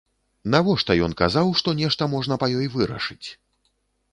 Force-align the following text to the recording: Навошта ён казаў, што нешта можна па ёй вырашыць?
Навошта 0.53 0.95
ён 1.09 1.13
казаў, 1.21 1.51
што 1.61 1.73
нешта 1.81 2.07
можна 2.15 2.39
па 2.45 2.51
ёй 2.61 2.67
вырашыць? 2.77 3.21